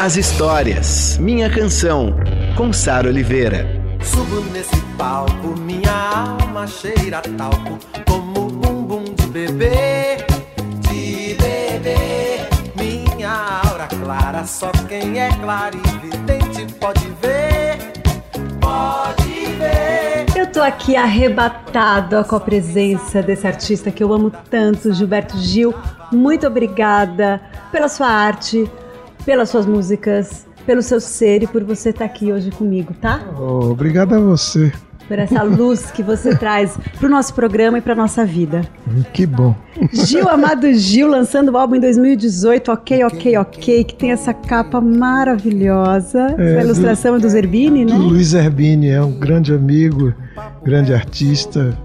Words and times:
as 0.00 0.16
histórias. 0.16 1.16
Minha 1.18 1.48
Canção, 1.48 2.14
com 2.56 2.72
Sara 2.72 3.08
Oliveira. 3.08 3.66
Subo 4.02 4.40
nesse 4.52 4.76
palco, 4.98 5.58
minha 5.58 5.90
alma 5.90 6.66
cheira 6.66 7.22
talco, 7.36 7.78
como 8.06 8.48
bumbum 8.48 9.04
de 9.04 9.26
bebê, 9.26 10.18
de 10.88 11.34
bebê. 11.34 12.46
Minha 12.76 13.62
aura 13.64 13.86
clara, 13.86 14.44
só 14.44 14.70
quem 14.86 15.18
é 15.18 15.30
claro 15.40 15.78
e 15.78 16.06
vidente 16.06 16.74
pode 16.74 17.08
ver, 17.22 17.78
pode 18.60 19.46
ver. 19.58 20.26
Eu 20.38 20.46
tô 20.46 20.60
aqui 20.60 20.94
arrebatada 20.94 22.22
com 22.22 22.36
a 22.36 22.40
presença 22.40 23.22
desse 23.22 23.46
artista 23.46 23.90
que 23.90 24.04
eu 24.04 24.12
amo 24.12 24.30
tanto, 24.50 24.92
Gilberto 24.92 25.38
Gil. 25.38 25.74
Muito 26.12 26.46
obrigada 26.46 27.40
pela 27.72 27.88
sua 27.88 28.08
arte, 28.08 28.70
pelas 29.26 29.50
suas 29.50 29.66
músicas, 29.66 30.46
pelo 30.64 30.80
seu 30.80 31.00
ser 31.00 31.42
e 31.42 31.46
por 31.48 31.64
você 31.64 31.90
estar 31.90 32.04
aqui 32.04 32.32
hoje 32.32 32.52
comigo, 32.52 32.94
tá? 32.94 33.20
Oh, 33.36 33.72
obrigado 33.72 34.14
a 34.14 34.20
você. 34.20 34.72
Por 35.08 35.18
essa 35.18 35.42
luz 35.42 35.90
que 35.90 36.02
você 36.02 36.34
traz 36.38 36.78
pro 36.98 37.08
nosso 37.08 37.34
programa 37.34 37.78
e 37.78 37.80
pra 37.80 37.94
nossa 37.94 38.24
vida. 38.24 38.62
Que 39.12 39.26
bom. 39.26 39.54
Gil 39.92 40.28
Amado 40.28 40.72
Gil 40.72 41.08
lançando 41.08 41.50
o 41.50 41.58
álbum 41.58 41.74
em 41.74 41.80
2018, 41.80 42.70
Ok, 42.70 43.04
Ok, 43.04 43.36
Ok, 43.36 43.84
que 43.84 43.94
tem 43.94 44.12
essa 44.12 44.32
capa 44.32 44.80
maravilhosa. 44.80 46.34
É, 46.38 46.58
a 46.60 46.64
ilustração 46.64 47.16
é 47.16 47.18
do 47.18 47.28
Zerbini, 47.28 47.84
né? 47.84 47.94
Do 47.94 48.02
Luiz 48.02 48.28
Zerbini, 48.28 48.88
é 48.90 49.02
um 49.02 49.12
grande 49.12 49.52
amigo, 49.52 50.14
grande 50.64 50.94
artista. 50.94 51.76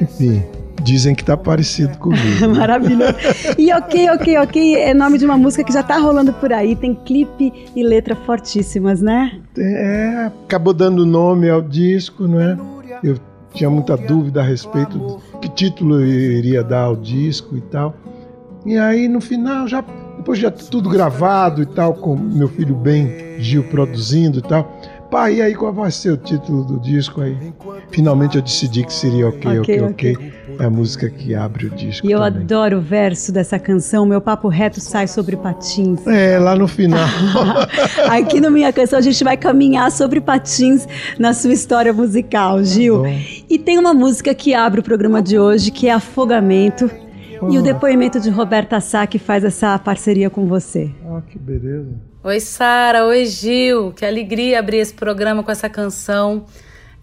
Enfim, 0.00 0.42
dizem 0.82 1.14
que 1.14 1.24
tá 1.24 1.36
parecido 1.36 1.96
comigo. 1.98 2.48
Maravilhoso. 2.56 3.14
E 3.58 3.72
Ok, 3.72 4.10
Ok, 4.10 4.38
Ok 4.38 4.74
é 4.76 4.94
nome 4.94 5.18
de 5.18 5.24
uma 5.24 5.36
música 5.36 5.64
que 5.64 5.72
já 5.72 5.82
tá 5.82 5.98
rolando 5.98 6.32
por 6.32 6.52
aí. 6.52 6.74
Tem 6.76 6.94
clipe 6.94 7.52
e 7.74 7.82
letra 7.82 8.14
fortíssimas, 8.14 9.00
né? 9.00 9.38
É, 9.56 10.30
acabou 10.44 10.72
dando 10.72 11.06
nome 11.06 11.48
ao 11.48 11.62
disco, 11.62 12.26
não 12.26 12.40
é? 12.40 12.56
Eu 13.02 13.18
tinha 13.52 13.70
muita 13.70 13.96
dúvida 13.96 14.40
a 14.40 14.44
respeito 14.44 15.20
de 15.40 15.48
que 15.48 15.54
título 15.54 16.00
eu 16.00 16.06
iria 16.06 16.62
dar 16.62 16.82
ao 16.82 16.96
disco 16.96 17.56
e 17.56 17.60
tal. 17.60 17.94
E 18.66 18.76
aí 18.78 19.08
no 19.08 19.20
final 19.20 19.68
já 19.68 19.84
depois 20.16 20.38
já 20.38 20.50
tudo 20.50 20.88
gravado 20.88 21.62
e 21.62 21.66
tal, 21.66 21.94
com 21.94 22.16
meu 22.16 22.48
filho 22.48 22.74
Ben 22.74 23.36
Gil 23.38 23.64
produzindo 23.64 24.38
e 24.38 24.42
tal. 24.42 24.80
Pai, 25.10 25.34
e 25.36 25.42
aí 25.42 25.54
qual 25.54 25.72
vai 25.72 25.90
ser 25.90 26.12
o 26.12 26.16
título 26.16 26.64
do 26.64 26.80
disco 26.80 27.20
aí? 27.20 27.36
Finalmente 27.90 28.36
eu 28.36 28.42
decidi 28.42 28.84
que 28.84 28.92
seria 28.92 29.28
Ok, 29.28 29.58
Ok, 29.60 29.80
Ok. 29.82 30.32
É 30.58 30.64
a 30.64 30.70
música 30.70 31.08
que 31.10 31.34
abre 31.34 31.66
o 31.66 31.70
disco. 31.70 32.06
E 32.06 32.12
eu 32.12 32.20
também. 32.20 32.42
adoro 32.42 32.78
o 32.78 32.80
verso 32.80 33.32
dessa 33.32 33.58
canção. 33.58 34.06
Meu 34.06 34.20
papo 34.20 34.48
reto 34.48 34.80
sai 34.80 35.06
sobre 35.06 35.36
patins. 35.36 36.06
É, 36.06 36.38
lá 36.38 36.54
no 36.54 36.68
final. 36.68 37.08
Aqui 38.10 38.40
no 38.40 38.50
Minha 38.50 38.72
Canção 38.72 38.98
a 38.98 39.02
gente 39.02 39.22
vai 39.24 39.36
caminhar 39.36 39.90
sobre 39.90 40.20
patins 40.20 40.86
na 41.18 41.32
sua 41.32 41.52
história 41.52 41.92
musical, 41.92 42.62
Gil. 42.62 43.02
bom. 43.02 43.20
e 43.48 43.58
tem 43.58 43.78
uma 43.78 43.94
música 43.94 44.34
que 44.34 44.54
abre 44.54 44.80
o 44.80 44.82
programa 44.82 45.22
de 45.22 45.38
hoje, 45.38 45.70
que 45.70 45.88
é 45.88 45.92
Afogamento. 45.92 46.90
E 47.50 47.58
o 47.58 47.62
depoimento 47.62 48.18
de 48.18 48.30
Roberta 48.30 48.80
Sá, 48.80 49.06
que 49.06 49.18
faz 49.18 49.44
essa 49.44 49.78
parceria 49.78 50.30
com 50.30 50.46
você. 50.46 50.90
Ah, 51.04 51.20
que 51.28 51.38
beleza. 51.38 51.90
Oi, 52.22 52.40
Sara. 52.40 53.04
Oi, 53.04 53.26
Gil. 53.26 53.92
Que 53.92 54.06
alegria 54.06 54.58
abrir 54.58 54.78
esse 54.78 54.94
programa 54.94 55.42
com 55.42 55.50
essa 55.50 55.68
canção. 55.68 56.46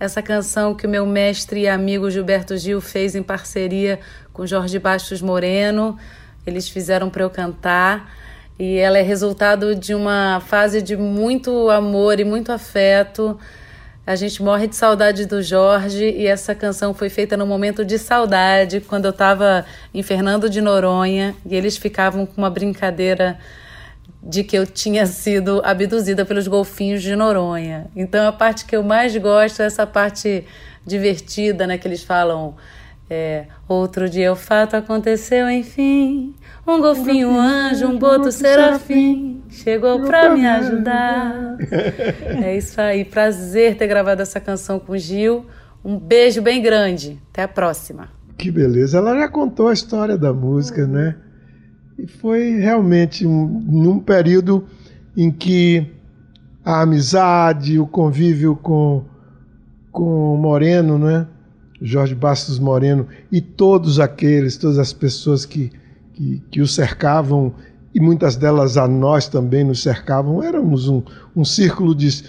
Essa 0.01 0.19
canção 0.19 0.73
que 0.73 0.87
o 0.87 0.89
meu 0.89 1.05
mestre 1.05 1.59
e 1.59 1.67
amigo 1.67 2.09
Gilberto 2.09 2.57
Gil 2.57 2.81
fez 2.81 3.13
em 3.13 3.21
parceria 3.21 3.99
com 4.33 4.47
Jorge 4.47 4.79
Bastos 4.79 5.21
Moreno. 5.21 5.95
Eles 6.43 6.67
fizeram 6.67 7.07
para 7.07 7.21
eu 7.21 7.29
cantar. 7.29 8.11
E 8.57 8.77
ela 8.77 8.97
é 8.97 9.03
resultado 9.03 9.75
de 9.75 9.93
uma 9.93 10.39
fase 10.39 10.81
de 10.81 10.97
muito 10.97 11.69
amor 11.69 12.19
e 12.19 12.23
muito 12.23 12.51
afeto. 12.51 13.39
A 14.03 14.15
gente 14.15 14.41
morre 14.41 14.65
de 14.65 14.75
saudade 14.75 15.27
do 15.27 15.39
Jorge 15.39 16.09
e 16.09 16.25
essa 16.25 16.55
canção 16.55 16.95
foi 16.95 17.07
feita 17.07 17.37
num 17.37 17.45
momento 17.45 17.85
de 17.85 17.99
saudade, 17.99 18.81
quando 18.81 19.05
eu 19.05 19.11
estava 19.11 19.63
em 19.93 20.01
Fernando 20.01 20.49
de 20.49 20.61
Noronha 20.61 21.35
e 21.45 21.55
eles 21.55 21.77
ficavam 21.77 22.25
com 22.25 22.41
uma 22.41 22.49
brincadeira 22.49 23.37
de 24.21 24.43
que 24.43 24.57
eu 24.57 24.67
tinha 24.67 25.05
sido 25.05 25.61
abduzida 25.63 26.25
pelos 26.25 26.47
golfinhos 26.47 27.01
de 27.01 27.15
Noronha. 27.15 27.87
Então 27.95 28.27
a 28.27 28.31
parte 28.31 28.65
que 28.65 28.75
eu 28.75 28.83
mais 28.83 29.15
gosto 29.17 29.61
é 29.61 29.65
essa 29.65 29.87
parte 29.87 30.45
divertida, 30.85 31.65
né, 31.65 31.77
que 31.77 31.87
eles 31.87 32.03
falam 32.03 32.55
é, 33.09 33.45
outro 33.67 34.09
dia 34.09 34.31
o 34.31 34.35
fato 34.35 34.75
aconteceu, 34.75 35.49
enfim. 35.49 36.33
Um 36.65 36.79
golfinho 36.79 37.29
um 37.29 37.39
anjo, 37.39 37.87
um 37.87 37.97
boto 37.97 38.31
serafim 38.31 39.41
chegou 39.51 40.01
pra 40.01 40.33
me 40.33 40.47
ajudar. 40.47 41.57
É 42.43 42.55
isso 42.55 42.79
aí. 42.79 43.03
Prazer 43.03 43.75
ter 43.75 43.87
gravado 43.87 44.21
essa 44.21 44.39
canção 44.39 44.79
com 44.79 44.93
o 44.93 44.97
Gil. 44.97 45.45
Um 45.83 45.97
beijo 45.97 46.41
bem 46.41 46.61
grande. 46.61 47.19
Até 47.31 47.43
a 47.43 47.47
próxima. 47.47 48.09
Que 48.37 48.49
beleza. 48.49 48.97
Ela 48.97 49.19
já 49.19 49.27
contou 49.27 49.67
a 49.67 49.73
história 49.73 50.17
da 50.17 50.33
música, 50.33 50.87
né? 50.87 51.15
E 52.01 52.07
foi 52.07 52.57
realmente 52.57 53.27
um, 53.27 53.45
num 53.45 53.99
período 53.99 54.63
em 55.15 55.29
que 55.29 55.85
a 56.65 56.81
amizade, 56.81 57.77
o 57.77 57.85
convívio 57.85 58.55
com, 58.55 59.03
com 59.91 60.33
o 60.33 60.37
Moreno, 60.37 60.97
né? 60.97 61.27
Jorge 61.79 62.15
Bastos 62.15 62.57
Moreno 62.57 63.07
e 63.31 63.39
todos 63.39 63.99
aqueles, 63.99 64.57
todas 64.57 64.79
as 64.79 64.91
pessoas 64.91 65.45
que, 65.45 65.71
que, 66.13 66.41
que 66.49 66.59
o 66.59 66.67
cercavam 66.67 67.53
e 67.93 67.99
muitas 67.99 68.35
delas 68.35 68.77
a 68.77 68.87
nós 68.87 69.27
também 69.27 69.63
nos 69.63 69.83
cercavam, 69.83 70.41
éramos 70.41 70.89
um, 70.89 71.03
um 71.35 71.45
círculo 71.45 71.93
de, 71.93 72.23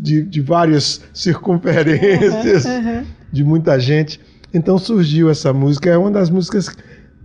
de, 0.00 0.22
de 0.22 0.40
várias 0.40 1.02
circunferências, 1.12 2.64
de 3.30 3.44
muita 3.44 3.78
gente. 3.78 4.20
Então 4.54 4.78
surgiu 4.78 5.28
essa 5.28 5.52
música, 5.52 5.90
é 5.90 5.98
uma 5.98 6.10
das 6.10 6.30
músicas 6.30 6.74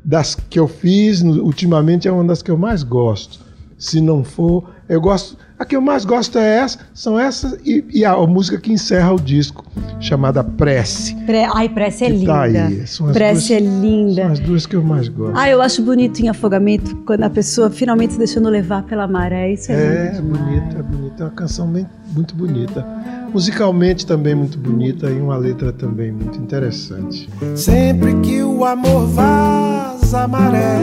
das 0.03 0.35
que 0.35 0.59
eu 0.59 0.67
fiz 0.67 1.21
ultimamente, 1.21 2.07
é 2.07 2.11
uma 2.11 2.23
das 2.23 2.41
que 2.41 2.51
eu 2.51 2.57
mais 2.57 2.83
gosto. 2.83 3.39
Se 3.77 3.99
não 3.99 4.23
for, 4.23 4.69
eu 4.87 5.01
gosto. 5.01 5.37
A 5.59 5.65
que 5.65 5.75
eu 5.75 5.81
mais 5.81 6.03
gosto 6.03 6.37
é 6.37 6.57
essa, 6.59 6.79
são 6.93 7.17
essas 7.17 7.57
e, 7.65 7.83
e 7.89 8.05
a, 8.05 8.15
música 8.27 8.57
que 8.57 8.71
encerra 8.71 9.13
o 9.13 9.19
disco, 9.19 9.63
chamada 9.99 10.43
Prece. 10.43 11.15
Pre... 11.25 11.45
Ai, 11.53 11.69
Prece 11.69 12.03
é 12.05 12.07
que 12.07 12.13
linda. 12.17 12.25
tá 12.33 12.41
aí. 12.43 12.87
São 12.87 13.07
as 13.07 13.13
Prece 13.13 13.47
duas- 13.49 13.51
é 13.51 13.59
linda. 13.59 14.21
São 14.23 14.31
as 14.31 14.39
duas 14.39 14.65
que 14.65 14.75
eu 14.75 14.83
mais 14.83 15.07
gosto. 15.07 15.37
Ah, 15.37 15.49
eu 15.49 15.61
acho 15.61 15.81
bonito 15.81 16.19
em 16.21 16.27
afogamento 16.29 16.95
quando 17.05 17.23
a 17.23 17.29
pessoa 17.29 17.69
finalmente 17.69 18.13
se 18.13 18.19
deixando 18.19 18.49
levar 18.49 18.83
pela 18.83 19.07
maré. 19.07 19.53
Isso 19.53 19.71
é, 19.71 19.75
É, 19.75 20.11
lindo 20.15 20.37
bonito, 20.37 20.77
é 20.77 20.81
bonito. 20.83 21.21
É 21.21 21.25
uma 21.25 21.31
canção 21.31 21.67
bem, 21.67 21.85
muito 22.13 22.35
bonita. 22.35 22.85
Musicalmente 23.33 24.05
também 24.05 24.35
muito 24.35 24.57
bonita 24.57 25.09
e 25.09 25.19
uma 25.19 25.37
letra 25.37 25.71
também 25.71 26.11
muito 26.11 26.37
interessante. 26.39 27.29
Sempre 27.55 28.13
que 28.21 28.43
o 28.43 28.63
amor 28.65 29.07
vaza 29.07 29.92
a 30.15 30.27
maré, 30.27 30.79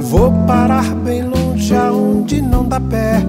vou 0.00 0.32
parar 0.46 0.94
bem 0.96 1.22
longe 1.22 1.74
aonde 1.74 2.42
não 2.42 2.64
dá 2.64 2.80
pé, 2.80 3.22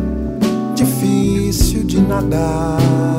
difícil 0.75 1.83
de 1.83 2.01
nadar. 2.01 3.14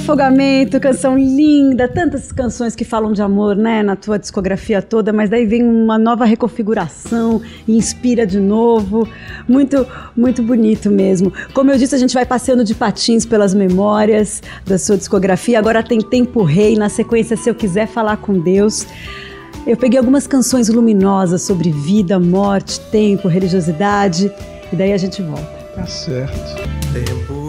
Afogamento, 0.00 0.80
canção 0.80 1.16
linda, 1.16 1.86
tantas 1.86 2.32
canções 2.32 2.74
que 2.74 2.84
falam 2.84 3.12
de 3.12 3.20
amor, 3.20 3.54
né, 3.54 3.82
na 3.82 3.94
tua 3.94 4.18
discografia 4.18 4.80
toda, 4.80 5.12
mas 5.12 5.28
daí 5.28 5.44
vem 5.44 5.62
uma 5.62 5.98
nova 5.98 6.24
reconfiguração 6.24 7.42
e 7.68 7.76
inspira 7.76 8.26
de 8.26 8.40
novo. 8.40 9.06
Muito, 9.46 9.86
muito 10.16 10.42
bonito 10.42 10.90
mesmo. 10.90 11.30
Como 11.52 11.70
eu 11.70 11.76
disse, 11.76 11.94
a 11.94 11.98
gente 11.98 12.14
vai 12.14 12.24
passeando 12.24 12.64
de 12.64 12.74
patins 12.74 13.26
pelas 13.26 13.52
memórias 13.52 14.42
da 14.64 14.78
sua 14.78 14.96
discografia. 14.96 15.58
Agora 15.58 15.82
tem 15.82 16.00
Tempo 16.00 16.42
Rei, 16.44 16.76
na 16.76 16.88
sequência 16.88 17.36
Se 17.36 17.50
Eu 17.50 17.54
Quiser 17.54 17.86
Falar 17.86 18.16
com 18.16 18.40
Deus. 18.40 18.86
Eu 19.66 19.76
peguei 19.76 19.98
algumas 19.98 20.26
canções 20.26 20.70
luminosas 20.70 21.42
sobre 21.42 21.70
vida, 21.70 22.18
morte, 22.18 22.80
tempo, 22.90 23.28
religiosidade 23.28 24.32
e 24.72 24.76
daí 24.76 24.94
a 24.94 24.98
gente 24.98 25.20
volta. 25.20 25.60
Tá 25.76 25.86
certo. 25.86 26.56
Tempo 26.92 27.39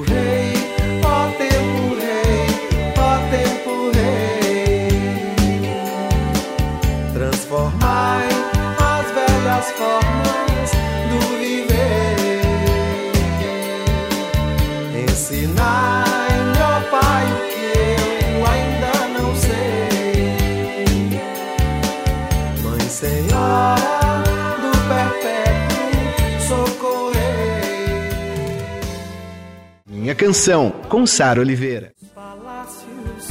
canção, 30.22 30.70
com 30.88 31.04
Sara 31.08 31.42
Oliveira. 31.42 31.94
palácios, 32.14 33.26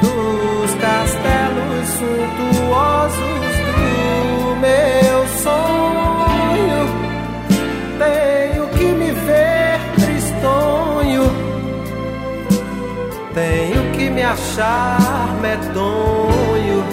dos 0.00 0.74
castelos 0.80 1.88
suntuosos 1.98 3.56
do 3.66 4.56
meu 4.60 5.26
sonho. 5.42 6.80
Tenho 7.98 8.68
que 8.78 8.84
me 8.84 9.10
ver 9.10 9.80
tristonho, 9.96 11.24
tenho 13.34 13.92
que 13.96 14.08
me 14.08 14.22
achar 14.22 15.36
medonho. 15.42 16.84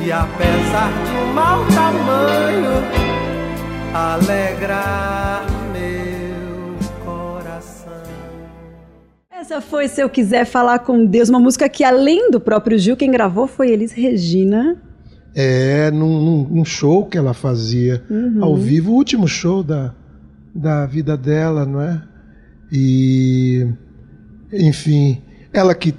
E 0.00 0.12
apesar 0.12 0.92
de 1.04 1.16
um 1.16 1.34
mau 1.34 1.64
tamanho, 1.74 2.84
alegrar 3.92 5.05
Essa 9.56 9.60
foi 9.66 9.88
Se 9.88 10.02
Eu 10.02 10.10
Quiser 10.10 10.44
Falar 10.44 10.80
com 10.80 11.06
Deus, 11.06 11.30
uma 11.30 11.40
música 11.40 11.66
que 11.66 11.82
além 11.82 12.30
do 12.30 12.38
próprio 12.38 12.78
Gil, 12.78 12.94
quem 12.94 13.10
gravou 13.10 13.46
foi 13.46 13.70
Elis 13.70 13.90
Regina. 13.90 14.76
É, 15.34 15.90
num, 15.90 16.46
num- 16.50 16.64
show 16.64 17.06
que 17.06 17.16
ela 17.16 17.32
fazia 17.32 18.02
Uhum. 18.10 18.44
ao 18.44 18.54
vivo, 18.56 18.92
o 18.92 18.94
último 18.94 19.26
show 19.26 19.62
da, 19.62 19.94
da 20.54 20.84
vida 20.84 21.16
dela, 21.16 21.64
não 21.64 21.80
é? 21.80 22.02
E, 22.70 23.66
enfim, 24.52 25.22
ela 25.54 25.74
que 25.74 25.94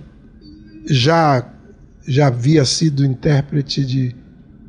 já, 0.86 1.44
já 2.08 2.28
havia 2.28 2.64
sido 2.64 3.04
intérprete 3.04 3.84
de, 3.84 4.16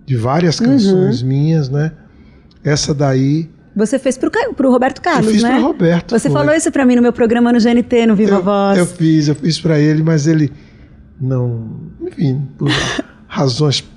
de 0.06 0.16
várias 0.16 0.58
Uhum. 0.60 0.66
canções 0.66 1.22
minhas, 1.22 1.68
né? 1.68 1.92
Essa 2.64 2.94
daí 2.94 3.50
Você 3.78 3.96
fez 3.96 4.18
pro, 4.18 4.28
pro 4.56 4.72
Roberto 4.72 5.00
Carlos, 5.00 5.28
eu 5.28 5.32
fiz 5.34 5.42
né? 5.42 5.50
para 5.50 5.60
Roberto. 5.60 6.18
Você 6.18 6.28
foi. 6.28 6.40
falou 6.40 6.52
isso 6.52 6.70
pra 6.72 6.84
mim 6.84 6.96
no 6.96 7.02
meu 7.02 7.12
programa 7.12 7.52
no 7.52 7.60
GNT, 7.60 8.06
no 8.06 8.16
Viva 8.16 8.34
eu, 8.34 8.42
Voz. 8.42 8.76
Eu 8.76 8.86
fiz, 8.86 9.28
eu 9.28 9.36
fiz 9.36 9.60
para 9.60 9.78
ele, 9.78 10.02
mas 10.02 10.26
ele 10.26 10.52
não, 11.20 11.70
enfim, 12.00 12.42
por 12.58 12.68
razões 13.28 13.88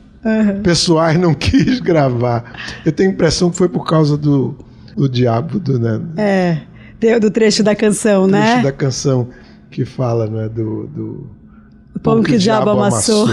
pessoais 0.62 1.20
não 1.20 1.34
quis 1.36 1.80
gravar. 1.80 2.44
Eu 2.86 2.92
tenho 2.92 3.10
a 3.10 3.14
impressão 3.14 3.50
que 3.50 3.58
foi 3.58 3.68
por 3.68 3.84
causa 3.84 4.16
do, 4.16 4.56
do 4.96 5.10
diabo, 5.10 5.60
do, 5.60 5.80
né, 5.80 6.00
É, 6.16 7.20
do 7.20 7.32
trecho 7.32 7.64
da 7.64 7.76
canção, 7.76 8.28
trecho 8.30 8.58
né? 8.58 8.62
da 8.62 8.72
canção 8.72 9.30
que 9.72 9.84
fala, 9.84 10.28
né, 10.28 10.48
do, 10.48 10.86
do 10.86 11.30
O 11.96 12.00
pão 12.00 12.24
que 12.24 12.36
o 12.36 12.40
diabo 12.40 12.70
amassou. 12.70 13.28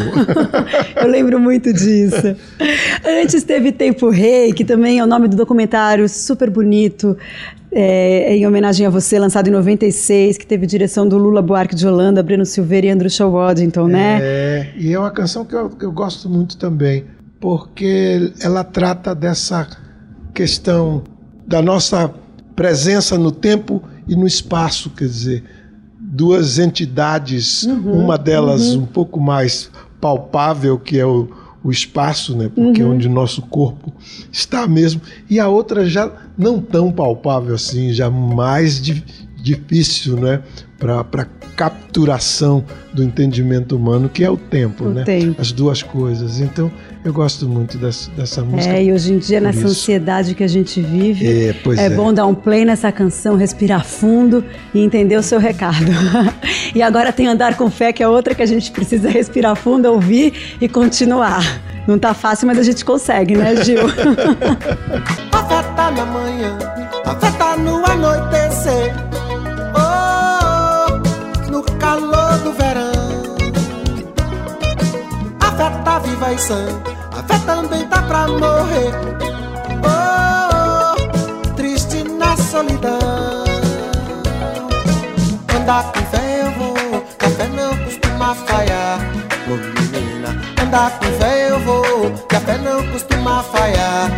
Eu 0.96 1.08
lembro 1.08 1.38
muito 1.38 1.72
disso. 1.72 2.36
Antes 3.22 3.42
teve 3.44 3.72
Tempo 3.72 4.10
Rei, 4.10 4.52
que 4.52 4.64
também 4.64 4.98
é 4.98 5.04
o 5.04 5.06
nome 5.06 5.28
do 5.28 5.36
documentário 5.36 6.08
super 6.08 6.50
bonito, 6.50 7.16
é, 7.70 8.36
em 8.36 8.46
homenagem 8.46 8.86
a 8.86 8.90
você, 8.90 9.18
lançado 9.18 9.48
em 9.48 9.52
96, 9.52 10.36
que 10.38 10.46
teve 10.46 10.66
direção 10.66 11.06
do 11.08 11.16
Lula 11.18 11.42
Buarque 11.42 11.74
de 11.74 11.86
Holanda, 11.86 12.22
Breno 12.22 12.44
Silveira 12.44 12.86
e 12.86 12.90
Andrew 12.90 13.10
Shaw 13.10 13.30
Waddington, 13.30 13.86
né? 13.86 14.18
É, 14.20 14.72
e 14.76 14.92
é 14.92 14.98
uma 14.98 15.10
canção 15.10 15.44
que 15.44 15.54
eu, 15.54 15.70
que 15.70 15.84
eu 15.84 15.92
gosto 15.92 16.28
muito 16.28 16.56
também, 16.56 17.04
porque 17.38 18.32
ela 18.40 18.64
trata 18.64 19.14
dessa 19.14 19.68
questão 20.34 21.04
da 21.46 21.62
nossa 21.62 22.12
presença 22.56 23.16
no 23.16 23.30
tempo 23.30 23.82
e 24.06 24.16
no 24.16 24.26
espaço, 24.26 24.90
quer 24.90 25.06
dizer, 25.06 25.44
duas 26.10 26.58
entidades, 26.58 27.64
uma 27.64 28.16
delas 28.16 28.74
um 28.74 28.86
pouco 28.86 29.20
mais 29.20 29.70
palpável, 30.00 30.78
que 30.78 30.98
é 30.98 31.04
o, 31.04 31.28
o 31.62 31.70
espaço, 31.70 32.34
né, 32.36 32.50
porque 32.54 32.80
é 32.80 32.84
onde 32.84 33.06
o 33.06 33.10
nosso 33.10 33.42
corpo 33.42 33.92
está 34.32 34.66
mesmo, 34.66 35.02
e 35.28 35.38
a 35.38 35.48
outra 35.48 35.86
já 35.86 36.10
não 36.36 36.60
tão 36.60 36.90
palpável 36.90 37.54
assim, 37.54 37.92
já 37.92 38.08
mais 38.08 38.80
difícil, 39.54 40.16
né, 40.16 40.40
para 40.78 41.26
capturação 41.56 42.64
do 42.92 43.02
entendimento 43.02 43.74
humano, 43.74 44.08
que 44.08 44.22
é 44.22 44.30
o 44.30 44.36
tempo, 44.36 44.84
O 44.84 44.90
né? 44.90 45.02
tempo. 45.02 45.40
As 45.40 45.50
duas 45.50 45.82
coisas. 45.82 46.38
Então, 46.40 46.70
eu 47.04 47.12
gosto 47.12 47.48
muito 47.48 47.76
dessa, 47.78 48.10
dessa 48.12 48.44
música. 48.44 48.72
É, 48.74 48.84
e 48.84 48.92
hoje 48.92 49.12
em 49.12 49.18
dia, 49.18 49.40
nessa 49.40 49.58
isso. 49.58 49.68
ansiedade 49.68 50.34
que 50.34 50.44
a 50.44 50.48
gente 50.48 50.80
vive, 50.80 51.26
É, 51.48 51.54
pois 51.64 51.78
é. 51.78 51.90
bom 51.90 52.12
dar 52.12 52.26
um 52.26 52.34
play 52.34 52.64
nessa 52.64 52.92
canção, 52.92 53.34
respirar 53.36 53.84
fundo 53.84 54.44
e 54.72 54.80
entender 54.80 55.16
o 55.16 55.22
seu 55.22 55.40
recado. 55.40 55.90
e 56.74 56.80
agora 56.82 57.12
tem 57.12 57.26
Andar 57.26 57.56
com 57.56 57.68
Fé, 57.70 57.92
que 57.92 58.02
é 58.02 58.08
outra 58.08 58.34
que 58.34 58.42
a 58.42 58.46
gente 58.46 58.70
precisa 58.70 59.08
respirar 59.08 59.56
fundo, 59.56 59.90
ouvir 59.90 60.32
e 60.60 60.68
continuar. 60.68 61.42
Não 61.88 61.98
tá 61.98 62.12
fácil, 62.14 62.46
mas 62.46 62.58
a 62.58 62.62
gente 62.62 62.84
consegue, 62.84 63.36
né, 63.36 63.64
Gil? 63.64 63.80
A 65.32 65.44
fé 65.44 65.62
tá 65.74 65.90
na 65.90 66.04
manhã, 66.04 66.58
a 67.04 67.14
fé 67.16 67.30
tá 67.32 67.56
no 67.56 67.84
anoitecer. 67.84 68.37
Fé 75.58 75.70
tá 75.84 75.98
viva 75.98 76.32
e 76.32 76.38
sã, 76.38 76.66
a 77.10 77.22
fé 77.24 77.38
também 77.44 77.84
tá 77.88 78.00
pra 78.02 78.28
morrer. 78.28 78.92
Oh, 79.82 81.54
triste 81.56 82.04
na 82.04 82.36
solidão. 82.36 83.44
Andar 85.56 85.82
com 85.92 86.00
fé 86.12 86.42
eu 86.42 86.52
vou, 86.52 87.00
que 87.18 87.26
a 87.26 87.30
fé 87.30 87.48
não 87.48 87.76
costuma 87.84 88.34
falhar. 88.36 89.00
Ô 89.48 89.56
menina, 89.56 90.40
andar 90.62 90.90
com 91.00 91.06
fé 91.18 91.50
eu 91.50 91.58
vou, 91.60 92.12
que 92.28 92.36
a 92.36 92.40
fé 92.40 92.58
não 92.58 92.86
costuma 92.92 93.42
falhar. 93.42 94.10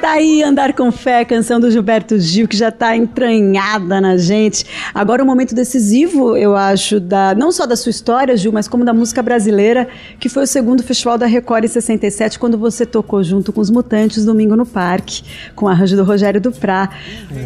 Tá 0.00 0.12
aí 0.12 0.44
Andar 0.44 0.74
com 0.74 0.92
Fé, 0.92 1.24
canção 1.24 1.58
do 1.58 1.68
Gilberto 1.72 2.16
Gil, 2.20 2.46
que 2.46 2.56
já 2.56 2.70
tá 2.70 2.96
entranhada 2.96 4.00
na 4.00 4.16
gente. 4.16 4.64
Agora 4.94 5.22
um 5.24 5.26
momento 5.26 5.56
decisivo, 5.56 6.36
eu 6.36 6.54
acho, 6.54 7.00
da, 7.00 7.34
não 7.34 7.50
só 7.50 7.66
da 7.66 7.74
sua 7.74 7.90
história, 7.90 8.36
Gil, 8.36 8.52
mas 8.52 8.68
como 8.68 8.84
da 8.84 8.94
música 8.94 9.20
brasileira, 9.22 9.88
que 10.20 10.28
foi 10.28 10.44
o 10.44 10.46
segundo 10.46 10.84
Festival 10.84 11.18
da 11.18 11.26
Record 11.26 11.64
em 11.64 11.68
67, 11.68 12.38
quando 12.38 12.56
você 12.56 12.86
tocou 12.86 13.24
junto 13.24 13.52
com 13.52 13.60
os 13.60 13.70
Mutantes, 13.70 14.24
domingo 14.24 14.54
no 14.54 14.64
Parque, 14.64 15.22
com 15.56 15.66
o 15.66 15.68
arranjo 15.68 15.96
do 15.96 16.04
Rogério 16.04 16.40
Duprá. 16.40 16.90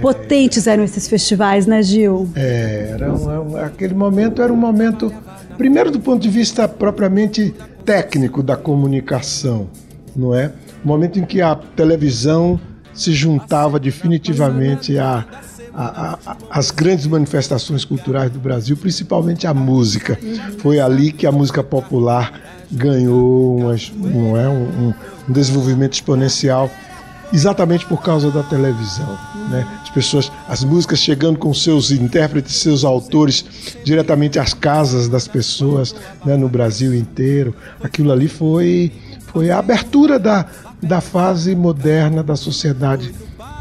Potentes 0.03 0.67
eram 0.67 0.85
esses 0.85 1.09
festivais, 1.09 1.67
né, 1.67 1.83
Gil? 1.83 2.29
É, 2.37 2.91
era 2.93 3.13
um- 3.15 3.57
aquele 3.57 3.95
momento 3.95 4.43
era 4.43 4.53
um 4.53 4.57
momento, 4.57 5.11
primeiro 5.57 5.91
do 5.91 5.99
ponto 6.01 6.21
de 6.21 6.29
vista 6.29 6.69
propriamente 6.69 7.55
técnico 7.83 8.43
da 8.43 8.57
comunicação, 8.57 9.69
não 10.15 10.35
é? 10.35 10.53
Momento 10.85 11.19
em 11.19 11.25
que 11.25 11.41
a 11.41 11.55
televisão 11.55 12.59
se 12.93 13.13
juntava 13.13 13.79
definitivamente 13.79 14.99
a, 14.99 15.25
as 16.51 16.71
grandes 16.71 17.07
manifestações 17.07 17.85
culturais 17.85 18.31
do 18.31 18.39
Brasil, 18.39 18.77
principalmente 18.77 19.47
a 19.47 19.55
música. 19.55 20.19
Foi 20.59 20.79
ali 20.81 21.11
que 21.13 21.27
a 21.27 21.33
música 21.33 21.63
popular 21.63 22.39
ganhou 22.71 23.57
umas- 23.59 23.91
não 23.97 24.37
é, 24.37 24.49
um- 24.49 24.93
um 25.29 25.33
desenvolvimento 25.33 25.95
exponencial 25.95 26.71
exatamente 27.33 27.87
por 27.87 28.03
causa 28.03 28.31
da 28.31 28.43
televisão. 28.43 29.19
Né? 29.49 29.67
As 29.83 29.89
pessoas, 29.89 30.31
as 30.47 30.63
músicas 30.63 30.99
chegando 30.99 31.39
com 31.39 31.55
seus 31.55 31.91
intérpretes, 31.91 32.57
seus 32.57 32.85
autores 32.85 33.45
diretamente 33.85 34.39
às 34.39 34.53
casas 34.53 35.09
das 35.09 35.27
pessoas 35.27 35.95
né, 36.27 36.37
no 36.37 36.49
Brasil 36.49 36.95
inteiro. 36.95 37.55
Aquilo 37.83 38.13
ali 38.13 38.29
foi, 38.29 38.93
foi 39.33 39.51
a 39.51 39.59
abertura 39.59 40.19
da, 40.19 40.45
da 40.83 41.01
fase 41.01 41.55
moderna 41.55 42.23
da 42.23 42.35
sociedade 42.37 43.15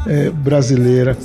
eh, 0.06 0.30
brasileira, 0.30 1.16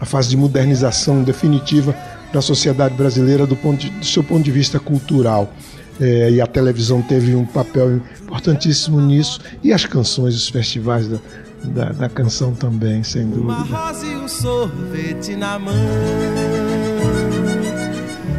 a 0.00 0.04
fase 0.04 0.28
de 0.30 0.36
modernização 0.36 1.22
definitiva 1.22 1.94
da 2.32 2.40
sociedade 2.42 2.94
brasileira 2.94 3.46
do, 3.46 3.54
ponto 3.54 3.78
de- 3.80 3.90
do 3.90 4.04
seu 4.04 4.24
ponto 4.24 4.42
de 4.42 4.50
vista 4.50 4.80
cultural. 4.80 5.52
É, 6.00 6.28
e 6.28 6.40
a 6.40 6.46
televisão 6.48 7.00
teve 7.00 7.36
um 7.36 7.44
papel 7.46 8.00
importantíssimo 8.24 9.00
nisso, 9.00 9.38
e 9.62 9.72
as 9.72 9.86
canções, 9.86 10.34
os 10.34 10.48
festivais 10.48 11.06
da, 11.06 11.18
da, 11.62 11.84
da 11.92 12.08
canção 12.08 12.52
também, 12.52 13.04
sem 13.04 13.22
Uma 13.22 13.58
dúvida. 13.58 13.76
rosa 13.76 14.04
e 14.04 14.16
um 14.16 14.26
sorvete 14.26 15.36
na 15.36 15.56
mão. 15.56 15.72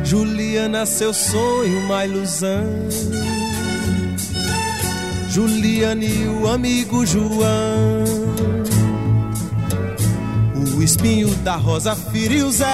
Juliana, 0.04 0.86
seu 0.86 1.14
sonho, 1.14 1.80
uma 1.86 2.06
ilusão. 2.06 2.66
Juliane 5.36 6.08
e 6.08 6.28
o 6.30 6.48
amigo 6.48 7.06
João. 7.06 8.06
O 10.78 10.82
espinho 10.82 11.28
da 11.44 11.58
rosa 11.58 11.94
feriu 11.94 12.50
Zé. 12.50 12.66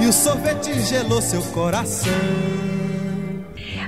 E 0.00 0.06
o 0.06 0.12
sorvete 0.12 0.72
gelou 0.82 1.20
seu 1.20 1.42
coração. 1.42 2.12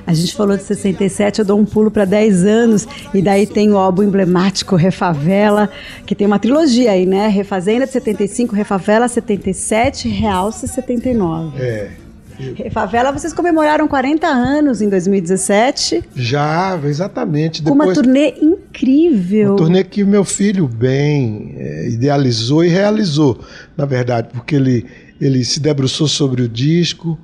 A 0.05 0.13
gente 0.13 0.35
falou 0.35 0.57
de 0.57 0.63
67, 0.63 1.39
eu 1.39 1.45
dou 1.45 1.57
um 1.57 1.63
pulo 1.63 1.89
para 1.89 2.03
10 2.03 2.43
anos, 2.43 2.85
e 3.13 3.21
daí 3.21 3.47
tem 3.47 3.71
o 3.71 3.77
álbum 3.77 4.03
emblemático 4.03 4.75
Refavela, 4.75 5.69
que 6.05 6.13
tem 6.13 6.27
uma 6.27 6.39
trilogia 6.39 6.91
aí, 6.91 7.05
né? 7.05 7.29
Refazenda 7.29 7.85
de 7.85 7.93
75, 7.93 8.53
Refavela 8.53 9.07
77, 9.07 10.09
Realce 10.09 10.67
79. 10.67 11.57
É. 11.57 12.08
Refavela, 12.55 13.11
vocês 13.11 13.33
comemoraram 13.33 13.87
40 13.87 14.25
anos 14.27 14.81
em 14.81 14.89
2017. 14.89 16.03
Já, 16.15 16.79
exatamente. 16.85 17.61
Com 17.61 17.71
uma 17.71 17.93
turnê 17.93 18.35
incrível. 18.41 19.49
Uma 19.49 19.57
turnê 19.57 19.83
que 19.83 20.03
meu 20.03 20.23
filho 20.23 20.67
bem 20.67 21.55
é, 21.57 21.89
idealizou 21.89 22.63
e 22.63 22.69
realizou, 22.69 23.39
na 23.75 23.85
verdade, 23.85 24.29
porque 24.31 24.55
ele, 24.55 24.85
ele 25.19 25.43
se 25.43 25.59
debruçou 25.59 26.07
sobre 26.07 26.41
o 26.41 26.47
disco, 26.47 27.19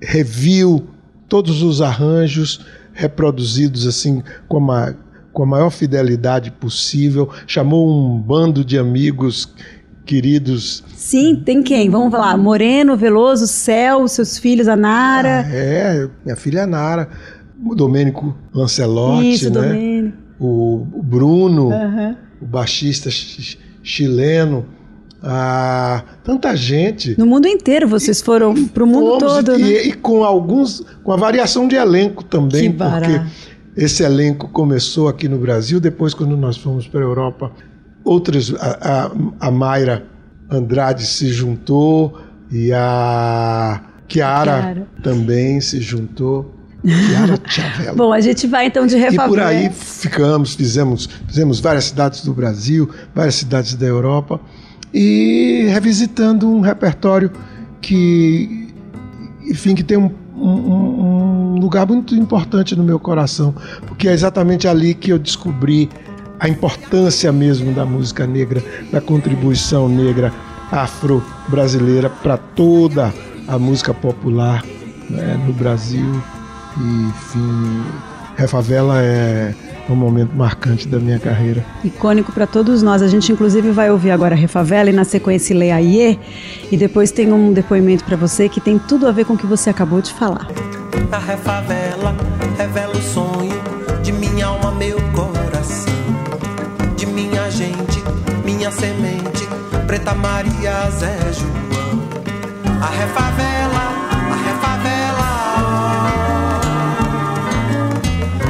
reviu 0.00 0.86
todos 1.28 1.62
os 1.62 1.80
arranjos 1.80 2.66
reproduzidos 2.92 3.86
assim 3.86 4.22
com 4.48 4.72
a, 4.72 4.92
com 5.32 5.44
a 5.44 5.46
maior 5.46 5.70
fidelidade 5.70 6.50
possível, 6.50 7.30
chamou 7.46 7.88
um 7.88 8.18
bando 8.20 8.64
de 8.64 8.76
amigos 8.76 9.54
queridos. 10.12 10.82
Sim, 10.96 11.36
tem 11.36 11.62
quem? 11.62 11.90
Vamos 11.90 12.10
lá, 12.12 12.34
Moreno, 12.36 12.96
Veloso, 12.96 13.46
Céu, 13.46 14.08
seus 14.08 14.38
filhos, 14.38 14.66
a 14.66 14.74
Nara. 14.74 15.44
Ah, 15.46 15.54
é, 15.54 16.08
minha 16.24 16.34
filha 16.36 16.66
Nara, 16.66 17.10
o 17.62 17.74
Domênico 17.74 18.34
Lancelotti, 18.54 19.32
Isso, 19.34 19.50
né? 19.50 19.60
Domênico. 19.68 20.16
O, 20.40 20.86
o 20.94 21.02
Bruno, 21.02 21.68
Uhum. 21.68 22.16
o 22.40 22.46
baixista 22.46 23.10
ch- 23.10 23.58
chileno, 23.82 24.64
ah, 25.22 26.02
tanta 26.24 26.56
gente. 26.56 27.14
No 27.18 27.26
mundo 27.26 27.46
inteiro, 27.46 27.86
vocês 27.86 28.22
foram 28.22 28.54
pro 28.68 28.86
mundo 28.86 29.18
Fomos, 29.20 29.34
todo, 29.44 29.58
e, 29.58 29.62
né? 29.62 29.86
e 29.88 29.92
com 29.92 30.24
alguns, 30.24 30.82
com 31.02 31.12
a 31.12 31.16
variação 31.16 31.68
de 31.68 31.74
elenco 31.76 32.24
também, 32.24 32.70
Que 32.72 32.78
porque 32.78 33.20
esse 33.76 34.02
elenco 34.04 34.48
começou 34.48 35.06
aqui 35.08 35.28
no 35.28 35.38
Brasil, 35.38 35.78
depois 35.80 36.14
quando 36.14 36.36
nós 36.36 36.56
fomos 36.56 36.86
para 36.88 37.00
a 37.00 37.02
Europa, 37.04 37.50
outras, 38.08 38.52
a, 38.58 39.10
a, 39.40 39.48
a 39.48 39.50
Mayra 39.50 40.04
Andrade 40.50 41.06
se 41.06 41.28
juntou 41.32 42.18
e 42.50 42.72
a 42.72 43.80
Chiara, 44.08 44.86
também 45.02 45.60
se 45.60 45.80
juntou. 45.80 46.54
Chiara 46.86 47.38
Chavello. 47.44 47.96
Bom, 47.98 48.12
a 48.12 48.20
gente 48.20 48.46
vai 48.46 48.66
então 48.66 48.86
de 48.86 48.96
E 48.96 48.98
Refavela. 48.98 49.28
por 49.28 49.40
aí 49.40 49.68
ficamos, 49.70 50.54
fizemos, 50.54 51.08
fizemos 51.26 51.60
várias 51.60 51.84
cidades 51.86 52.24
do 52.24 52.32
Brasil, 52.32 52.88
várias 53.14 53.34
cidades 53.34 53.74
da 53.74 53.84
Europa 53.86 54.40
e 54.94 55.66
revisitando 55.70 56.48
um 56.48 56.60
repertório 56.60 57.30
que, 57.82 58.72
enfim, 59.46 59.74
que 59.74 59.82
tem 59.82 59.98
um, 59.98 60.10
um- 60.34 61.54
um 61.56 61.58
lugar 61.60 61.86
muito 61.86 62.14
importante 62.14 62.74
no 62.76 62.84
meu 62.84 62.98
coração, 62.98 63.54
porque 63.86 64.08
é 64.08 64.12
exatamente 64.12 64.66
ali 64.68 64.94
que 64.94 65.12
eu 65.12 65.18
descobri 65.18 65.90
a 66.38 66.48
importância 66.48 67.32
mesmo 67.32 67.72
da 67.72 67.84
música 67.84 68.26
negra, 68.26 68.62
da 68.92 69.00
contribuição 69.00 69.88
negra 69.88 70.32
afro-brasileira 70.70 72.10
para 72.10 72.36
toda 72.36 73.12
a 73.46 73.58
música 73.58 73.94
popular 73.94 74.64
né, 75.08 75.40
no 75.46 75.52
Brasil. 75.52 76.22
E, 76.76 77.08
enfim, 77.08 77.82
Refavela 78.36 79.02
é 79.02 79.52
um 79.90 79.96
momento 79.96 80.32
marcante 80.36 80.86
da 80.86 81.00
minha 81.00 81.18
carreira. 81.18 81.64
Icônico 81.82 82.30
para 82.30 82.46
todos 82.46 82.82
nós. 82.82 83.02
A 83.02 83.08
gente, 83.08 83.32
inclusive, 83.32 83.72
vai 83.72 83.90
ouvir 83.90 84.12
agora 84.12 84.36
Refavela 84.36 84.90
e, 84.90 84.92
na 84.92 85.02
sequência, 85.02 85.56
Leia 85.56 85.80
Iê. 85.80 86.16
E 86.70 86.76
depois 86.76 87.10
tem 87.10 87.32
um 87.32 87.52
depoimento 87.52 88.04
para 88.04 88.16
você 88.16 88.48
que 88.48 88.60
tem 88.60 88.78
tudo 88.78 89.08
a 89.08 89.12
ver 89.12 89.24
com 89.24 89.34
o 89.34 89.38
que 89.38 89.46
você 89.46 89.70
acabou 89.70 90.00
de 90.00 90.12
falar. 90.12 90.46
A 91.10 91.18
refavela 91.18 92.14
revela 92.56 92.92
o 92.96 93.02
sonho 93.02 93.60
de 94.04 94.12
minha 94.12 94.46
alma, 94.46 94.70
meu 94.72 94.98
coração. 95.12 95.57
Semente, 98.78 99.46
Preta 99.86 100.14
Maria, 100.14 100.90
Zé 100.90 101.18
João. 101.32 102.08
A 102.80 102.86
refavela, 102.86 103.84
a 104.30 104.36
refavela. 104.46 105.30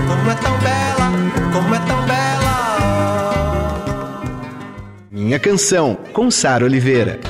Como 0.06 0.30
é 0.30 0.34
tão 0.34 0.58
bela, 0.58 1.10
como 1.52 1.74
é 1.74 1.78
tão 1.78 2.02
bela. 2.06 2.56
Minha 5.10 5.38
canção, 5.38 5.96
com 6.12 6.30
Sara 6.30 6.64
Oliveira. 6.64 7.20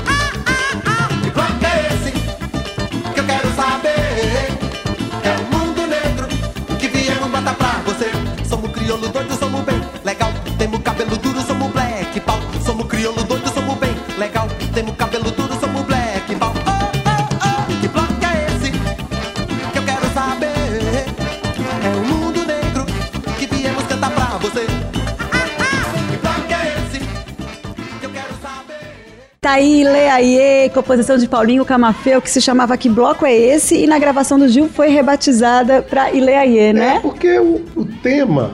Tá 29.49 29.55
aí, 29.55 29.83
Leia 29.83 30.21
Iê, 30.21 30.69
composição 30.69 31.17
de 31.17 31.26
Paulinho 31.26 31.64
Camafeu, 31.64 32.21
que 32.21 32.31
se 32.31 32.38
chamava 32.38 32.76
Que 32.76 32.87
Bloco 32.87 33.25
é 33.25 33.35
Esse? 33.35 33.83
E 33.83 33.87
na 33.87 33.99
gravação 33.99 34.38
do 34.38 34.47
Gil 34.47 34.69
foi 34.69 34.88
rebatizada 34.88 35.81
para 35.81 36.12
Ileia 36.12 36.45
Iê, 36.45 36.69
É 36.69 36.73
né? 36.75 37.00
porque 37.00 37.38
o, 37.38 37.64
o 37.75 37.87
tema 37.87 38.50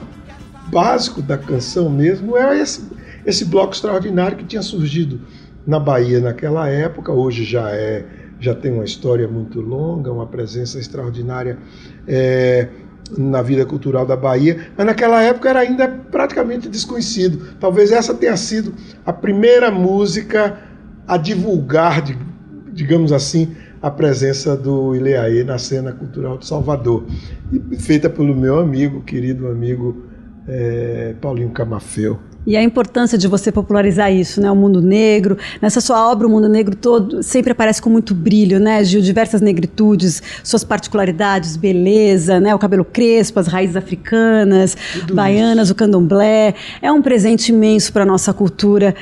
básico 0.71 1.21
da 1.21 1.37
canção 1.37 1.89
mesmo 1.89 2.37
era 2.37 2.57
esse, 2.57 2.89
esse 3.25 3.43
bloco 3.43 3.73
extraordinário 3.73 4.37
que 4.37 4.45
tinha 4.45 4.61
surgido 4.61 5.19
na 5.67 5.81
Bahia 5.81 6.21
naquela 6.21 6.69
época. 6.69 7.11
Hoje 7.11 7.43
já 7.43 7.69
é 7.71 8.05
já 8.39 8.55
tem 8.55 8.71
uma 8.71 8.85
história 8.85 9.27
muito 9.27 9.59
longa, 9.59 10.13
uma 10.13 10.27
presença 10.27 10.79
extraordinária 10.79 11.57
é, 12.07 12.69
na 13.17 13.41
vida 13.41 13.65
cultural 13.65 14.05
da 14.05 14.15
Bahia, 14.15 14.67
mas 14.77 14.85
naquela 14.85 15.21
época 15.21 15.49
era 15.49 15.59
ainda 15.59 15.87
praticamente 15.87 16.69
desconhecido. 16.69 17.55
Talvez 17.59 17.91
essa 17.91 18.13
tenha 18.13 18.35
sido 18.37 18.73
a 19.05 19.13
primeira 19.13 19.69
música 19.69 20.57
a 21.07 21.17
divulgar, 21.17 22.03
digamos 22.73 23.11
assim, 23.11 23.55
a 23.81 23.91
presença 23.91 24.55
do 24.55 24.95
Ileaê 24.95 25.43
na 25.43 25.57
cena 25.57 25.91
cultural 25.91 26.37
de 26.37 26.47
Salvador, 26.47 27.05
e 27.71 27.75
feita 27.77 28.09
pelo 28.09 28.35
meu 28.35 28.59
amigo, 28.59 29.01
querido 29.01 29.47
amigo 29.47 30.05
eh, 30.47 31.15
Paulinho 31.21 31.51
Camafeu. 31.51 32.19
E 32.47 32.55
a 32.55 32.61
importância 32.61 33.17
de 33.17 33.27
você 33.27 33.51
popularizar 33.51 34.13
isso, 34.13 34.39
né? 34.39 34.51
O 34.51 34.55
mundo 34.55 34.79
negro. 34.79 35.35
Nessa 35.59 35.81
sua 35.81 36.11
obra, 36.11 36.27
o 36.27 36.29
mundo 36.29 36.47
negro 36.47 36.75
todo 36.75 37.23
sempre 37.23 37.51
aparece 37.51 37.81
com 37.81 37.89
muito 37.89 38.13
brilho, 38.13 38.59
né, 38.59 38.83
Gil? 38.83 39.01
Diversas 39.01 39.41
negritudes, 39.41 40.21
suas 40.43 40.63
particularidades, 40.63 41.57
beleza, 41.57 42.39
né? 42.39 42.53
O 42.53 42.59
cabelo 42.59 42.85
crespo, 42.85 43.39
as 43.39 43.47
raízes 43.47 43.75
africanas, 43.75 44.77
Tudo 44.93 45.15
baianas, 45.15 45.71
o 45.71 45.75
candomblé. 45.75 46.53
É 46.83 46.91
um 46.91 47.01
presente 47.01 47.49
imenso 47.49 47.91
para 47.91 48.05
nossa 48.05 48.31
cultura. 48.31 48.93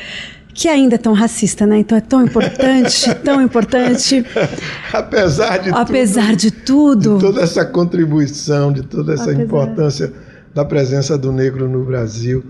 Que 0.54 0.68
ainda 0.68 0.96
é 0.96 0.98
tão 0.98 1.14
racista, 1.14 1.66
né? 1.66 1.80
Então 1.80 1.98
é 1.98 2.02
tão 2.02 2.24
importante, 2.24 3.14
tão 3.24 3.42
importante. 3.42 4.24
Apesar 4.92 5.58
de 5.58 5.70
Apesar 5.72 6.28
tudo, 6.30 6.38
de 6.38 6.52
tudo. 6.52 7.18
de 7.18 7.26
toda 7.26 7.42
essa 7.42 7.66
contribuição, 7.66 8.72
de 8.72 8.84
toda 8.84 9.14
essa 9.14 9.32
Apesar. 9.32 9.44
importância 9.44 10.14
da 10.54 10.64
presença 10.64 11.18
do 11.18 11.32
negro 11.32 11.68
no 11.68 11.84
Brasil, 11.84 12.44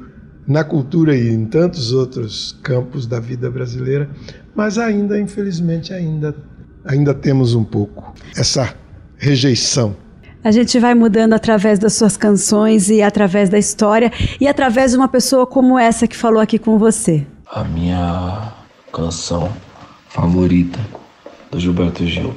na 0.48 0.64
cultura 0.64 1.16
e 1.16 1.30
em 1.30 1.46
tantos 1.46 1.94
outros 1.94 2.60
campos 2.62 3.08
da 3.08 3.20
vida 3.20 3.50
brasileira, 3.50 4.10
mas 4.54 4.78
ainda, 4.78 5.20
infelizmente, 5.20 5.94
ainda, 5.94 6.36
ainda 6.84 7.14
temos 7.14 7.56
um 7.56 7.64
pouco 7.64 8.14
essa 8.36 8.74
rejeição. 9.18 9.96
A 10.44 10.52
gente 10.52 10.78
vai 10.78 10.94
mudando 10.94 11.32
através 11.32 11.80
das 11.80 11.94
suas 11.94 12.18
canções 12.18 12.90
e 12.90 13.02
através 13.02 13.50
da 13.50 13.58
história 13.58 14.12
e 14.42 14.46
através 14.46 14.92
de 14.92 14.98
uma 14.98 15.08
pessoa 15.08 15.48
como 15.48 15.80
essa 15.80 16.06
que 16.06 16.18
falou 16.18 16.42
aqui 16.42 16.60
com 16.60 16.78
você. 16.78 17.26
A 17.52 17.64
minha 17.64 18.54
canção 18.92 19.52
favorita 20.10 20.80
do 21.52 21.60
Gilberto 21.60 22.06
Gil. 22.06 22.34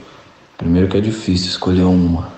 Primeiro 0.59 0.89
que 0.89 0.97
é 0.97 1.01
difícil 1.01 1.49
escolher 1.49 1.83
uma. 1.83 2.29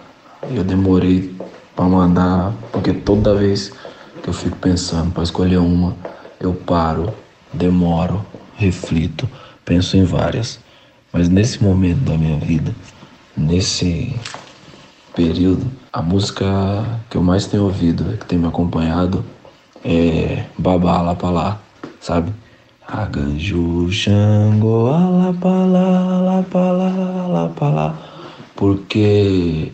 Eu 0.50 0.62
demorei 0.62 1.34
pra 1.74 1.84
mandar, 1.86 2.52
porque 2.72 2.92
toda 2.92 3.34
vez 3.34 3.72
que 4.22 4.28
eu 4.28 4.34
fico 4.34 4.56
pensando 4.56 5.12
pra 5.12 5.22
escolher 5.22 5.58
uma, 5.58 5.96
eu 6.40 6.52
paro, 6.52 7.12
demoro, 7.52 8.24
reflito, 8.56 9.28
penso 9.64 9.96
em 9.96 10.04
várias. 10.04 10.60
Mas 11.12 11.28
nesse 11.28 11.62
momento 11.62 12.00
da 12.00 12.16
minha 12.16 12.38
vida, 12.38 12.74
nesse 13.36 14.14
período, 15.14 15.70
a 15.92 16.02
música 16.02 16.44
que 17.08 17.16
eu 17.16 17.22
mais 17.22 17.46
tenho 17.46 17.64
ouvido, 17.64 18.16
que 18.18 18.26
tem 18.26 18.38
me 18.38 18.46
acompanhado, 18.46 19.24
é 19.84 20.44
Babá 20.58 20.98
Alapalá, 20.98 21.60
sabe? 22.00 22.32
Aganju 22.90 23.90
Alapalá, 24.90 26.08
Alapalá. 27.26 27.94
Porque 28.56 29.72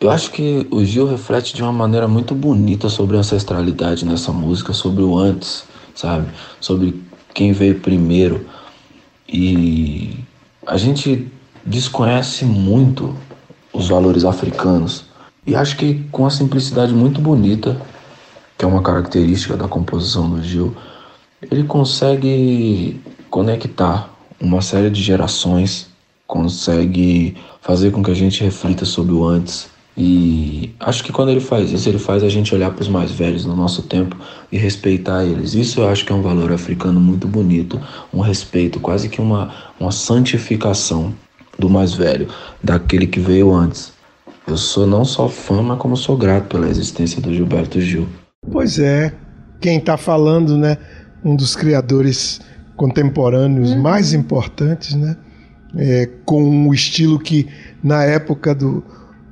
eu 0.00 0.10
acho 0.10 0.32
que 0.32 0.66
o 0.72 0.84
Gil 0.84 1.06
reflete 1.06 1.54
de 1.54 1.62
uma 1.62 1.72
maneira 1.72 2.08
muito 2.08 2.34
bonita 2.34 2.88
sobre 2.88 3.16
a 3.16 3.20
ancestralidade 3.20 4.04
nessa 4.04 4.32
música, 4.32 4.72
sobre 4.72 5.04
o 5.04 5.16
antes, 5.16 5.64
sabe? 5.94 6.26
Sobre 6.60 7.00
quem 7.32 7.52
veio 7.52 7.78
primeiro. 7.78 8.44
E 9.28 10.18
a 10.66 10.76
gente 10.76 11.30
desconhece 11.64 12.44
muito 12.44 13.14
os 13.72 13.88
valores 13.88 14.24
africanos. 14.24 15.04
E 15.46 15.54
acho 15.54 15.76
que 15.76 16.02
com 16.10 16.26
a 16.26 16.30
simplicidade 16.30 16.92
muito 16.92 17.20
bonita, 17.20 17.80
que 18.58 18.64
é 18.64 18.68
uma 18.68 18.82
característica 18.82 19.56
da 19.56 19.68
composição 19.68 20.28
do 20.28 20.42
Gil, 20.42 20.74
ele 21.42 21.64
consegue 21.64 23.00
conectar 23.30 24.10
uma 24.40 24.60
série 24.62 24.90
de 24.90 25.02
gerações, 25.02 25.88
consegue 26.26 27.36
fazer 27.60 27.90
com 27.90 28.02
que 28.02 28.10
a 28.10 28.14
gente 28.14 28.42
reflita 28.42 28.84
sobre 28.84 29.12
o 29.12 29.24
antes. 29.24 29.68
E 29.98 30.74
acho 30.78 31.02
que 31.02 31.10
quando 31.10 31.30
ele 31.30 31.40
faz 31.40 31.72
isso, 31.72 31.88
ele 31.88 31.98
faz 31.98 32.22
a 32.22 32.28
gente 32.28 32.54
olhar 32.54 32.70
para 32.70 32.82
os 32.82 32.88
mais 32.88 33.10
velhos 33.10 33.46
no 33.46 33.56
nosso 33.56 33.82
tempo 33.82 34.16
e 34.52 34.58
respeitar 34.58 35.24
eles. 35.24 35.54
Isso 35.54 35.80
eu 35.80 35.88
acho 35.88 36.04
que 36.04 36.12
é 36.12 36.14
um 36.14 36.20
valor 36.20 36.52
africano 36.52 37.00
muito 37.00 37.26
bonito, 37.26 37.80
um 38.12 38.20
respeito, 38.20 38.78
quase 38.78 39.08
que 39.08 39.22
uma, 39.22 39.54
uma 39.80 39.90
santificação 39.90 41.14
do 41.58 41.70
mais 41.70 41.94
velho, 41.94 42.28
daquele 42.62 43.06
que 43.06 43.18
veio 43.18 43.54
antes. 43.54 43.92
Eu 44.46 44.58
sou 44.58 44.86
não 44.86 45.04
só 45.04 45.28
fã, 45.28 45.62
mas 45.62 45.78
como 45.78 45.96
sou 45.96 46.16
grato 46.16 46.48
pela 46.48 46.68
existência 46.68 47.20
do 47.20 47.32
Gilberto 47.32 47.80
Gil. 47.80 48.06
Pois 48.52 48.78
é, 48.78 49.12
quem 49.60 49.78
está 49.78 49.96
falando, 49.96 50.58
né? 50.58 50.76
Um 51.26 51.34
dos 51.34 51.56
criadores 51.56 52.40
contemporâneos 52.76 53.72
uhum. 53.72 53.82
mais 53.82 54.12
importantes, 54.12 54.94
né? 54.94 55.16
É, 55.76 56.08
com 56.24 56.42
um 56.42 56.72
estilo 56.72 57.18
que 57.18 57.48
na 57.82 58.04
época 58.04 58.54
do, 58.54 58.84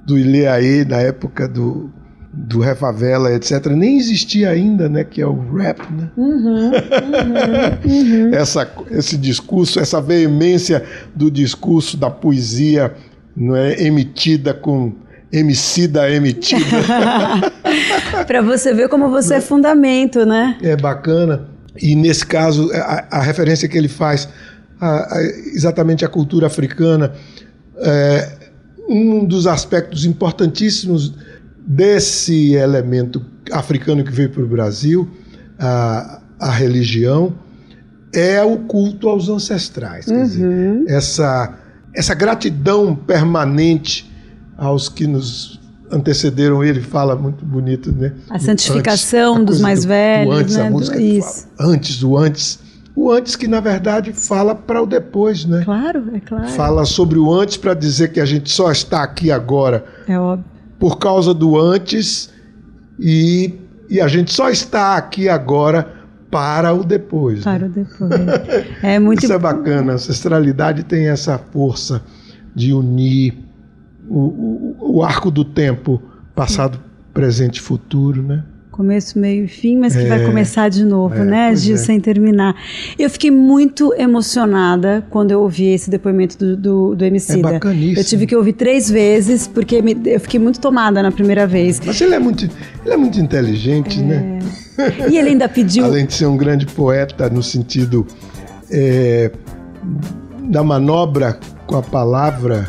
do 0.04 0.18
Ileaê, 0.18 0.84
na 0.84 0.98
época 0.98 1.46
do, 1.46 1.90
do 2.32 2.60
Refavela, 2.60 3.32
etc., 3.32 3.66
nem 3.66 3.96
existia 3.96 4.50
ainda, 4.50 4.88
né? 4.88 5.04
Que 5.04 5.22
é 5.22 5.26
o 5.26 5.54
rap, 5.54 5.80
né? 5.92 6.10
Uhum, 6.16 6.70
uhum, 6.72 8.26
uhum. 8.26 8.34
essa, 8.34 8.68
esse 8.90 9.16
discurso, 9.16 9.78
essa 9.78 10.00
veemência 10.00 10.84
do 11.14 11.30
discurso, 11.30 11.96
da 11.96 12.10
poesia, 12.10 12.92
não 13.36 13.54
é 13.54 13.80
emitida 13.80 14.52
com 14.52 14.92
emicida 15.32 16.08
emitida. 16.10 16.64
Para 18.26 18.40
você 18.40 18.72
ver 18.72 18.88
como 18.88 19.10
você 19.10 19.34
é 19.34 19.40
fundamento, 19.40 20.24
né? 20.24 20.56
É 20.62 20.76
bacana. 20.76 21.53
E 21.80 21.94
nesse 21.94 22.24
caso, 22.24 22.70
a, 22.72 23.18
a 23.18 23.22
referência 23.22 23.68
que 23.68 23.76
ele 23.76 23.88
faz 23.88 24.28
a, 24.80 25.16
a, 25.16 25.22
exatamente 25.54 26.04
à 26.04 26.08
cultura 26.08 26.46
africana, 26.46 27.12
é, 27.78 28.50
um 28.88 29.24
dos 29.24 29.46
aspectos 29.46 30.04
importantíssimos 30.04 31.14
desse 31.66 32.54
elemento 32.54 33.24
africano 33.50 34.04
que 34.04 34.12
veio 34.12 34.30
para 34.30 34.42
o 34.42 34.46
Brasil, 34.46 35.08
a, 35.58 36.20
a 36.38 36.50
religião, 36.50 37.34
é 38.12 38.42
o 38.42 38.58
culto 38.58 39.08
aos 39.08 39.28
ancestrais. 39.28 40.06
Quer 40.06 40.22
dizer, 40.22 40.46
uhum. 40.46 40.84
essa, 40.86 41.58
essa 41.94 42.14
gratidão 42.14 42.94
permanente 42.94 44.10
aos 44.56 44.88
que 44.88 45.06
nos 45.06 45.60
antecederam 45.90 46.62
ele, 46.64 46.80
fala 46.80 47.14
muito 47.14 47.44
bonito, 47.44 47.92
né? 47.92 48.12
A 48.30 48.38
santificação 48.38 49.36
antes, 49.36 49.46
dos 49.46 49.60
mais 49.60 49.84
do, 49.84 49.88
velhos, 49.88 50.34
o 50.34 50.38
antes, 50.38 50.56
né? 50.56 50.66
a 50.66 50.70
música 50.70 51.00
Isso. 51.00 51.48
Fala, 51.56 51.72
antes, 51.72 52.02
o 52.02 52.16
antes. 52.16 52.58
O 52.96 53.10
antes 53.10 53.34
que, 53.34 53.48
na 53.48 53.58
verdade, 53.58 54.12
fala 54.12 54.54
para 54.54 54.80
o 54.80 54.86
depois, 54.86 55.44
né? 55.44 55.62
Claro, 55.64 56.04
é 56.14 56.20
claro. 56.20 56.48
Fala 56.50 56.84
sobre 56.84 57.18
o 57.18 57.32
antes 57.32 57.56
para 57.56 57.74
dizer 57.74 58.12
que 58.12 58.20
a 58.20 58.24
gente 58.24 58.50
só 58.50 58.70
está 58.70 59.02
aqui 59.02 59.32
agora. 59.32 59.84
É 60.06 60.18
óbvio. 60.18 60.44
Por 60.78 60.98
causa 60.98 61.34
do 61.34 61.58
antes 61.58 62.30
e, 62.98 63.54
e 63.90 64.00
a 64.00 64.06
gente 64.06 64.32
só 64.32 64.48
está 64.48 64.96
aqui 64.96 65.28
agora 65.28 65.92
para 66.30 66.72
o 66.72 66.84
depois. 66.84 67.42
Para 67.42 67.60
né? 67.60 67.66
o 67.66 67.68
depois. 67.70 68.10
É 68.82 68.98
muito 69.00 69.24
Isso 69.24 69.32
é 69.32 69.38
bacana. 69.38 69.92
A 69.92 69.94
ancestralidade 69.96 70.84
tem 70.84 71.08
essa 71.08 71.36
força 71.36 72.02
de 72.54 72.72
unir 72.72 73.44
o, 74.08 74.18
o, 74.18 74.96
o 74.96 75.02
arco 75.02 75.30
do 75.30 75.44
tempo, 75.44 76.02
passado, 76.34 76.80
presente 77.12 77.56
e 77.56 77.60
futuro, 77.60 78.22
né? 78.22 78.44
Começo, 78.70 79.16
meio 79.20 79.44
e 79.44 79.48
fim, 79.48 79.78
mas 79.78 79.94
que 79.94 80.02
é, 80.02 80.08
vai 80.08 80.26
começar 80.26 80.68
de 80.68 80.84
novo, 80.84 81.14
é, 81.14 81.24
né, 81.24 81.54
Gil, 81.54 81.76
é. 81.76 81.78
sem 81.78 82.00
terminar. 82.00 82.56
Eu 82.98 83.08
fiquei 83.08 83.30
muito 83.30 83.94
emocionada 83.94 85.06
quando 85.10 85.30
eu 85.30 85.40
ouvi 85.40 85.66
esse 85.66 85.88
depoimento 85.88 86.36
do, 86.36 86.56
do, 86.56 86.94
do 86.96 87.04
Emicida. 87.04 87.50
É 87.50 87.52
bacaníssimo. 87.52 88.00
Eu 88.00 88.04
tive 88.04 88.26
que 88.26 88.34
ouvir 88.34 88.54
três 88.54 88.90
vezes, 88.90 89.46
porque 89.46 89.80
me, 89.80 89.96
eu 90.06 90.18
fiquei 90.18 90.40
muito 90.40 90.58
tomada 90.58 91.00
na 91.04 91.12
primeira 91.12 91.46
vez. 91.46 91.80
Mas 91.86 92.00
ele 92.00 92.16
é 92.16 92.18
muito, 92.18 92.50
ele 92.84 92.94
é 92.94 92.96
muito 92.96 93.20
inteligente, 93.20 94.00
né? 94.00 94.40
É. 94.76 95.08
E 95.08 95.18
ele 95.18 95.28
ainda 95.28 95.48
pediu... 95.48 95.84
Além 95.86 96.04
de 96.04 96.14
ser 96.14 96.26
um 96.26 96.36
grande 96.36 96.66
poeta 96.66 97.30
no 97.30 97.44
sentido 97.44 98.04
é, 98.68 99.30
da 100.48 100.64
manobra 100.64 101.38
com 101.64 101.76
a 101.76 101.82
palavra 101.82 102.68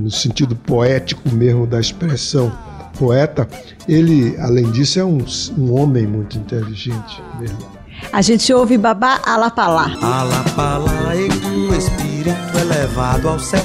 no 0.00 0.10
sentido 0.10 0.56
poético 0.56 1.28
mesmo 1.30 1.66
da 1.66 1.78
expressão 1.78 2.52
poeta, 2.98 3.48
ele, 3.88 4.36
além 4.38 4.70
disso, 4.70 4.98
é 4.98 5.04
um, 5.04 5.24
um 5.56 5.78
homem 5.78 6.06
muito 6.06 6.36
inteligente 6.36 7.22
mesmo. 7.38 7.58
A 8.12 8.22
gente 8.22 8.52
ouve 8.52 8.78
Babá 8.78 9.20
Alapalá. 9.24 9.92
Alapalá 10.00 11.14
e 11.14 11.28
um 11.46 11.74
espírito 11.74 12.58
elevado 12.58 13.28
ao 13.28 13.38
céu. 13.38 13.62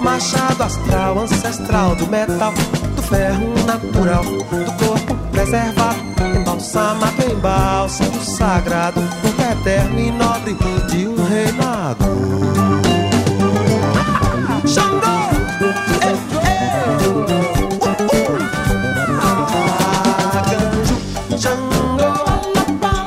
Machado 0.00 0.62
astral, 0.62 1.20
ancestral 1.20 1.96
do 1.96 2.06
metal, 2.08 2.52
do 2.96 3.02
ferro 3.02 3.54
natural, 3.64 4.24
do 4.24 4.84
corpo 4.84 5.14
preservado, 5.30 6.00
embalsamado 6.36 7.22
em 7.30 7.34
bálsamo 7.36 8.22
sagrado, 8.22 9.00
eterno 9.64 9.98
e 9.98 10.10
nobre 10.10 10.56
de 10.90 11.08
um 11.08 11.16
reinado. 11.24 12.83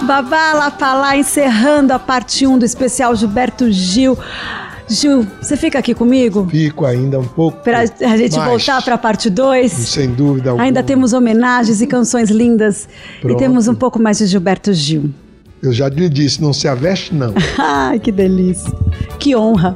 Babá 0.07 0.53
Lapalá 0.53 1.17
encerrando 1.17 1.91
a 1.91 1.99
parte 1.99 2.47
1 2.47 2.59
do 2.59 2.63
especial 2.63 3.13
Gilberto 3.13 3.69
Gil. 3.69 4.17
Gil, 4.87 5.27
você 5.41 5.57
fica 5.57 5.77
aqui 5.77 5.93
comigo? 5.93 6.47
Fico 6.49 6.85
ainda 6.85 7.19
um 7.19 7.27
pouco. 7.27 7.61
Para 7.61 7.79
a 7.81 8.17
gente 8.17 8.37
mais. 8.37 8.49
voltar 8.49 8.81
para 8.81 8.95
a 8.95 8.97
parte 8.97 9.29
2? 9.29 9.69
Sem 9.69 10.13
dúvida 10.13 10.51
alguma. 10.51 10.63
Ainda 10.63 10.81
temos 10.81 11.11
homenagens 11.11 11.81
e 11.81 11.87
canções 11.87 12.29
lindas. 12.29 12.87
Pronto. 13.19 13.35
E 13.35 13.37
temos 13.37 13.67
um 13.67 13.75
pouco 13.75 14.01
mais 14.01 14.19
de 14.19 14.27
Gilberto 14.27 14.73
Gil. 14.73 15.09
Eu 15.61 15.73
já 15.73 15.89
lhe 15.89 16.07
disse, 16.07 16.41
não 16.41 16.53
se 16.53 16.69
aveste 16.69 17.13
não. 17.13 17.33
Ai, 17.59 17.99
que 17.99 18.11
delícia. 18.11 18.71
Que 19.19 19.35
honra. 19.35 19.75